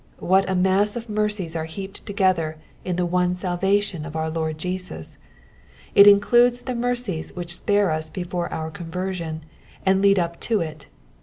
What 0.17 0.49
a 0.49 0.55
mass 0.55 0.95
of 0.95 1.09
mercies 1.09 1.55
are 1.55 1.65
heaped 1.65 2.07
together 2.07 2.57
in 2.83 2.95
the 2.95 3.05
one 3.05 3.35
salvation 3.35 4.03
of 4.03 4.15
our 4.15 4.31
Lord 4.31 4.57
Jesus 4.57 5.19
1 5.93 5.93
It 5.93 6.07
includes 6.07 6.63
the 6.63 6.73
mercies 6.73 7.31
which 7.35 7.53
spare 7.53 7.91
us 7.91 8.09
before 8.09 8.51
our 8.51 8.71
conversion, 8.71 9.43
and 9.85 10.01
lead 10.01 10.17
up 10.17 10.39
to 10.39 10.59
it. 10.61 10.87